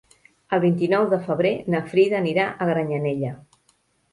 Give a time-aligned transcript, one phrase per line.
[0.55, 3.31] El vint-i-nou de febrer na Frida anirà a Granyanella.